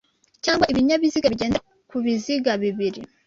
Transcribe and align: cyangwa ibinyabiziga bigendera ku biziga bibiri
cyangwa 0.43 0.69
ibinyabiziga 0.71 1.31
bigendera 1.33 1.65
ku 1.89 1.95
biziga 2.03 2.51
bibiri 2.63 3.01